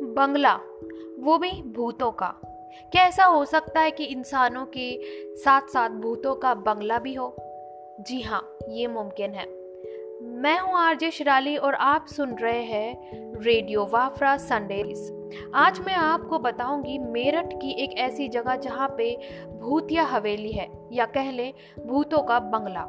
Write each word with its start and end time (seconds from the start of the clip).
बंगला, 0.00 0.54
वो 1.18 1.38
भी 1.38 1.50
भूतों 1.50 2.10
का। 2.12 2.34
क्या 2.92 3.02
ऐसा 3.02 3.24
हो 3.24 3.44
सकता 3.44 3.80
है 3.80 3.90
कि 3.90 4.04
इंसानों 4.04 4.66
के 4.66 4.98
साथ 5.36 5.60
साथ 5.60 5.90
भूतों 5.90 6.34
का 6.34 6.54
बंगला 6.54 6.98
भी 6.98 7.14
हो? 7.14 7.36
जी 8.00 8.20
हाँ 8.22 8.58
ये 8.68 8.86
मुमकिन 8.86 9.30
है। 9.30 9.46
मैं 10.22 10.58
हूँ 10.60 10.78
आरजे 10.78 11.10
शिराली 11.10 11.56
और 11.56 11.74
आप 11.74 12.06
सुन 12.06 12.34
रहे 12.34 12.62
हैं 12.62 13.40
रेडियो 13.42 13.86
वाफरा 13.86 14.36
संडेज। 14.36 15.50
आज 15.54 15.80
मैं 15.80 15.94
आपको 15.94 16.38
बताऊँगी 16.38 16.98
मेरठ 16.98 17.52
की 17.52 17.70
एक 17.84 17.98
ऐसी 17.98 18.28
जगह 18.28 18.56
जहाँ 18.56 18.94
पे 18.98 19.16
भूतिया 19.60 20.04
हवेली 20.04 20.52
है, 20.52 20.68
या 20.92 21.06
कह 21.06 21.30
लें 21.30 21.52
भूतों 21.86 22.22
का 22.22 22.38
बंगला। 22.38 22.86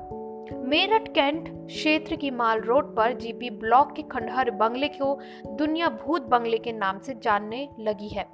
मेरठ 0.54 1.07
कैंट 1.07 1.67
क्षेत्र 1.67 2.16
की 2.16 2.31
माल 2.31 2.59
रोड 2.59 2.95
पर 2.95 3.13
जीपी 3.13 3.49
ब्लॉक 3.49 3.95
के 3.95 4.02
खंडहर 4.02 4.52
बंगले 4.52 4.88
को 4.88 5.20
दुनिया 5.54 5.88
भूत 5.88 6.21
बंगले 6.21 6.58
के 6.58 6.71
नाम 6.71 6.99
से 6.99 7.13
जानने 7.23 7.70
लगी 7.80 8.08
है। 8.08 8.26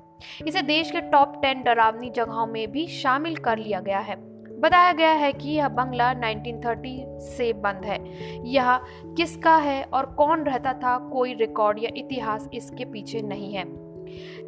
इसे 0.47 0.61
देश 0.61 0.91
के 0.91 1.01
टॉप 1.01 1.33
टेन 1.41 1.63
डरावनी 1.63 2.09
जगहों 2.09 2.47
में 2.47 2.71
भी 2.71 2.87
शामिल 2.87 3.35
कर 3.35 3.57
लिया 3.57 3.79
गया 3.79 3.99
है। 3.99 4.15
बताया 4.59 4.93
गया 4.93 5.11
है 5.11 5.33
कि 5.33 5.49
यह 5.49 5.67
बंगला 5.67 6.13
1930 6.13 7.05
से 7.19 7.53
बंद 7.53 7.85
है। 7.85 8.03
यह 8.47 8.77
किसका 9.05 9.57
है 9.57 9.83
और 9.83 10.05
कौन 10.05 10.43
रहता 10.43 10.73
था 10.73 11.09
कोई 11.09 11.33
रिकॉर्ड 11.33 11.83
या 11.83 11.89
इतिहास 11.97 12.49
इसके 12.53 12.85
पीछे 12.85 13.21
नहीं 13.21 13.53
है। 13.53 13.65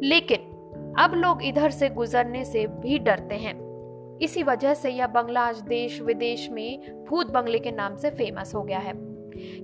लेकिन 0.02 0.38
अब 0.98 1.14
लोग 1.14 1.42
इधर 1.42 1.70
से 1.70 1.88
गुजरने 1.88 2.44
से 2.44 2.66
भी 2.66 2.98
डरते 2.98 3.34
हैं। 3.34 3.65
इसी 4.22 4.42
वजह 4.42 4.74
से 4.74 4.90
यह 4.90 5.06
बंगला 5.06 5.40
आज 5.40 5.60
देश 5.60 6.00
विदेश 6.00 6.48
में 6.50 7.04
भूत 7.04 7.30
बंगले 7.30 7.58
के 7.58 7.70
नाम 7.70 7.96
से 7.96 8.10
फ़ेमस 8.10 8.54
हो 8.54 8.62
गया 8.62 8.78
है। 8.78 8.92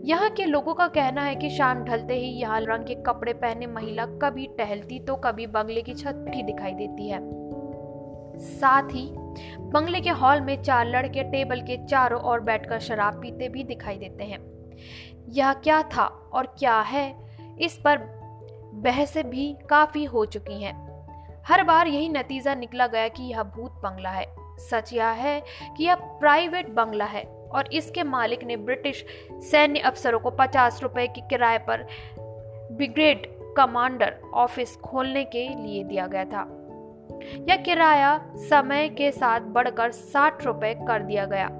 यहाँ 0.04 0.30
के 0.30 0.44
लोगों 0.44 0.74
का 0.74 0.88
कहना 0.88 1.22
है 1.22 1.36
कि 1.36 1.50
शाम 1.50 1.84
ढलते 1.84 2.14
ही 2.14 2.28
यहाँ 2.28 2.60
रंग 2.60 2.84
के 2.84 2.94
कपड़े 2.94 3.32
पहने 3.32 3.66
महिला 3.66 4.06
कभी 4.06 4.46
टहलती 4.46 5.00
तो 5.00 5.16
कभी 5.16 5.46
बंगले 5.46 5.82
की 5.82 5.94
छत 5.94 6.14
भी 6.14 6.42
दिखाई 6.42 6.72
देती 6.72 7.08
है। 7.08 7.20
साथ 8.38 8.82
ही, 8.82 9.08
बंगले 9.58 10.00
के 10.00 10.10
हॉल 10.10 10.40
में 10.40 10.62
चार 10.62 10.86
लड़के 10.86 11.22
टेबल 11.22 11.60
के 11.60 11.86
चारों 11.86 12.20
ओर 12.20 12.40
बैठकर 12.40 12.78
शराब 12.78 13.20
पीते 13.22 13.48
भी 13.48 13.64
दिखाई 13.64 13.96
देते 13.96 14.24
हैं। 14.24 14.40
यह 15.28 15.52
क्या 15.52 15.82
था 15.82 16.04
और 16.32 16.46
क्या 16.58 16.80
है, 16.80 17.14
इस 17.60 17.78
पर 17.78 17.98
बहसें 18.74 19.30
भी 19.30 19.56
काफ़ी 19.70 20.04
हो 20.04 20.24
चुकी 20.24 20.62
हैं। 20.62 20.92
हर 21.46 21.64
बार 21.64 21.86
यही 21.86 22.08
नतीजा 22.08 22.54
निकला 22.54 22.86
गया 22.86 23.08
कि 23.08 23.22
यह 23.22 23.42
भूत 23.42 23.72
बंगला 23.72 24.10
है। 24.10 24.41
सच 24.58 24.92
यह 24.92 25.06
है 25.06 25.42
कि 25.76 25.84
यह 25.84 25.94
प्राइवेट 25.94 26.68
बंगला 26.68 27.04
है 27.04 27.22
और 27.52 27.72
इसके 27.72 28.02
मालिक 28.02 28.44
ने 28.44 28.56
ब्रिटिश 28.56 29.04
सैन्य 29.32 29.80
अफसरों 29.80 30.20
को 30.20 30.30
पचास 30.30 30.82
रुपए 30.82 31.06
के 31.06 31.20
किराए 31.20 31.58
पर 31.58 31.86
ब्रिगेड 32.72 33.26
कमांडर 33.56 34.16
ऑफ़िस 34.34 34.76
खोलने 34.76 35.24
के 35.24 35.48
लिए 35.48 35.84
दिया 35.84 36.06
गया 36.06 36.24
था। 36.24 36.58
यह 37.48 37.56
किराया 37.56 38.26
समय 38.36 38.88
के 38.88 39.10
साथ 39.10 39.40
बढ़कर 39.40 39.90
साठ 39.90 40.46
रुपए 40.46 40.74
कर 40.88 41.02
दिया 41.02 41.24
गया। 41.24 41.50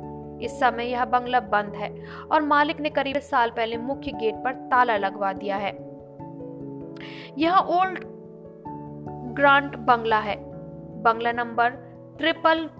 इस 0.42 0.60
समय 0.60 0.84
यह 0.84 1.04
बंगला 1.04 1.40
बंद 1.40 1.74
है 1.74 2.04
और 2.32 2.42
मालिक 2.42 2.80
ने 2.80 2.90
करीब 2.90 3.18
साल 3.18 3.50
पहले 3.50 3.76
मुख्य 3.76 4.12
गेट 4.12 4.34
पर 4.34 4.52
ताला 4.52 4.96
लगवा 4.96 5.32
दिया 5.32 5.56
है। 5.56 5.72
यह 7.38 7.56
ओल्ड 7.56 8.00
ग्रांट 9.36 9.76
बंगला 9.76 10.18
है। 10.18 10.36
बंगला 11.02 11.32
number 11.32 11.70
triple 12.18 12.70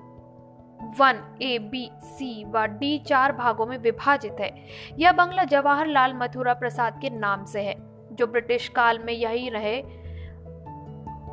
one 0.82 1.20
A 1.42 1.58
B 1.58 1.90
C 2.04 2.44
व 2.44 2.64
डी 2.78 2.98
चार 2.98 3.32
भागों 3.32 3.66
में 3.66 3.76
विभाजित 3.78 4.36
है। 4.40 4.50
यह 4.98 5.12
बंगला 5.12 5.44
जवाहरलाल 5.44 6.14
मथुरा 6.14 6.54
प्रसाद 6.54 6.98
के 7.00 7.10
नाम 7.10 7.44
से 7.44 7.60
है, 7.60 7.74
जो 8.12 8.26
ब्रिटिश 8.26 8.68
काल 8.68 8.98
में 8.98 9.12
यही 9.12 9.48
रहे 9.48 9.80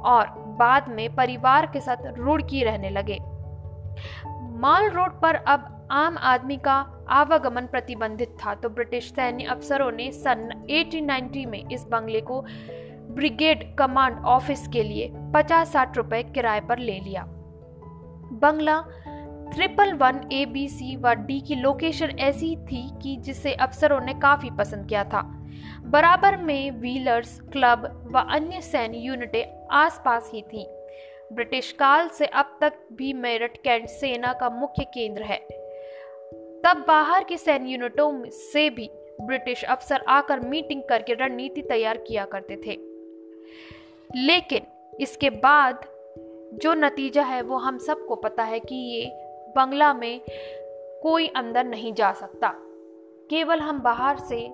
और 0.04 0.28
बाद 0.60 0.88
में 0.90 1.16
परिवार 1.16 1.66
के 1.66 1.80
साथ 1.80 2.06
रुड़की 2.18 2.64
रहने 2.64 2.90
लगे। 2.90 3.20
माल 4.60 4.90
रोड 4.90 5.20
पर 5.22 5.36
अब 5.36 5.76
आम 5.92 6.18
आदमी 6.18 6.58
का 6.58 6.74
आवागमन 7.10 7.66
प्रतिबंधित 7.66 8.36
था 8.46 8.54
तो 8.56 8.70
ब्रिटिश 8.70 9.10
सैन्य 9.12 9.44
अफसरों 9.44 9.92
ने 9.92 10.12
सन 10.12 10.50
1890 10.70 11.46
में 11.46 11.64
इस 11.70 11.86
बंगले 11.92 12.22
को 12.22 12.42
ब्रिगेड 13.16 13.64
कमांड 13.76 14.18
ऑफ़िस 14.26 14.68
के 14.68 14.84
लिए 14.84 15.12
पचास 15.34 15.72
साठ 15.72 15.98
रुपए 15.98 16.24
किराए 16.24 16.60
पर 16.60 16.78
ले 16.78 17.00
लिया। 17.00 17.24
बंगला 18.34 18.78
triple 19.54 19.94
one 19.94 20.30
A 20.34 20.46
B 20.46 20.68
C 20.68 20.96
व 20.96 21.10
डी 21.10 21.42
की 21.42 21.56
लोकेशन 21.56 22.10
ऐसी 22.20 22.56
थी 22.56 22.90
कि 23.04 23.18
जिसे 23.20 23.54
अफसरों 23.54 24.02
ने 24.02 24.14
काफ़ी 24.14 24.50
पसंद 24.50 24.90
किया 24.90 25.04
था। 25.04 25.22
बराबर 25.86 26.38
में 26.38 26.72
व्हीलर्स, 26.72 27.40
क्लब 27.42 28.12
व 28.16 28.20
अन्य 28.20 28.62
सैन्य 28.62 28.98
यूनिटें 28.98 29.68
आसपास 29.72 30.32
ही 30.34 30.42
थी। 30.42 30.68
ब्रिटिश 31.34 31.72
काल 31.72 32.08
से 32.08 32.26
अब 32.26 32.58
तक 32.62 32.74
भी 32.94 33.14
मेरठ 33.14 33.58
कैंट 33.58 33.88
सेना 33.88 34.34
का 34.34 34.50
मुख्य 34.50 34.84
केंद्र 34.84 35.24
है। 35.24 35.38
तब 36.66 36.86
बाहर 36.88 37.24
की 37.24 37.38
सैन्य 37.38 37.72
यूनिटों 37.72 38.30
से 38.30 38.70
भी 38.70 38.90
ब्रिटिश 39.22 39.64
अफसर 39.64 40.04
आकर 40.08 40.40
मीटिंग 40.40 40.84
करके 40.90 41.14
रणनीति 41.14 41.62
तैयार 41.62 41.98
किया 41.98 42.26
करते 42.26 42.56
थे। 42.56 42.78
लेकिन 44.16 44.62
इसके 45.00 45.30
बाद 45.30 45.86
जो 46.54 46.74
नतीजा 46.74 47.24
है 47.24 47.42
वो 47.42 47.58
हम 47.58 47.78
सबको 47.78 48.16
पता 48.16 48.44
है 48.44 48.60
कि 48.60 48.76
ये 48.76 49.29
बंगला 49.56 49.94
में 49.94 50.22
कोई 51.04 51.28
अंदर 51.28 51.64
नहीं 51.64 51.94
जा 51.94 52.12
सकता। 52.12 52.54
केवल 53.30 53.60
हम 53.60 53.80
बाहर 53.80 54.18
से 54.20 54.46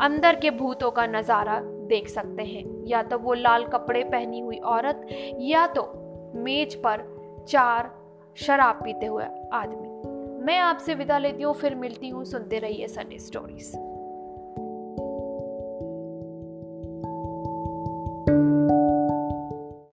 अंदर 0.00 0.36
के 0.36 0.50
भूतों 0.50 0.90
का 0.90 1.06
नज़ारा 1.06 1.60
देख 1.86 2.08
सकते 2.08 2.42
हैं। 2.42 2.64
या 2.86 3.02
तो 3.02 3.18
वो 3.18 3.34
लाल 3.34 3.64
कपड़े 3.64 4.04
पहनी 4.04 4.40
हुई 4.40 4.56
औरत, 4.56 5.06
या 5.40 5.66
तो 5.66 5.92
मेज 6.34 6.74
पर 6.74 7.04
चार 7.48 7.90
शराब 8.36 8.80
पीते 8.84 9.06
हुए 9.06 9.24
आदमी। 9.52 10.44
मैं 10.44 10.58
आपसे 10.58 10.94
विदा 10.94 11.18
लेती 11.18 11.42
हूँ, 11.42 11.54
फिर 11.54 11.74
मिलती 11.74 12.08
हूँ। 12.08 12.24
सुनते 12.24 12.58
रहिए 12.58 12.88
सनी 12.88 13.18
स्टोरीज़ 13.18 13.76